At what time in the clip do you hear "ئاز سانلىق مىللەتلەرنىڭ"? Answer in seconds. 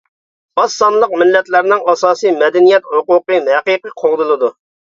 0.61-1.85